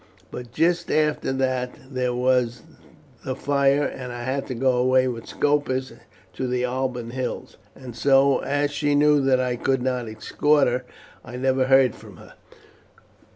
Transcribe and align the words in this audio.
But 0.31 0.51
just 0.51 0.89
after 0.89 1.31
that 1.31 1.75
there 1.91 2.11
was 2.15 2.63
the 3.23 3.35
fire, 3.35 3.83
and 3.85 4.11
I 4.11 4.23
had 4.23 4.47
to 4.47 4.55
go 4.55 4.77
away 4.77 5.07
with 5.07 5.27
Scopus 5.27 5.93
to 6.33 6.47
the 6.47 6.65
Alban 6.65 7.11
Hills; 7.11 7.57
and 7.75 7.95
so, 7.95 8.39
as 8.39 8.71
she 8.71 8.95
knew 8.95 9.21
that 9.21 9.39
I 9.39 9.55
could 9.57 9.83
not 9.83 10.09
escort 10.09 10.67
her, 10.67 10.85
I 11.23 11.35
never 11.35 11.65
heard 11.65 11.93
from 11.93 12.17
her. 12.17 12.33